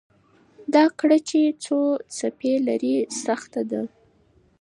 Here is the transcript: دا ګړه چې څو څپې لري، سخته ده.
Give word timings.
دا 0.73 0.83
ګړه 0.99 1.17
چې 1.29 1.39
څو 1.63 1.77
څپې 2.17 2.53
لري، 2.67 2.95
سخته 3.23 3.61
ده. 3.71 3.81